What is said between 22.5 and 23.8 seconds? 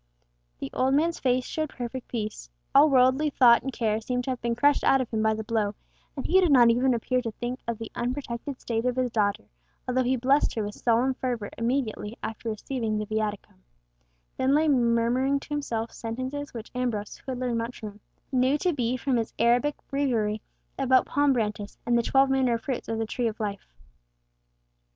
of fruits of the Tree of Life.